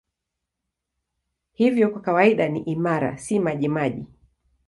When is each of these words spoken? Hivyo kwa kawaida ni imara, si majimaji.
Hivyo 1.53 1.89
kwa 1.89 2.01
kawaida 2.01 2.49
ni 2.49 2.59
imara, 2.59 3.17
si 3.17 3.39
majimaji. 3.39 4.05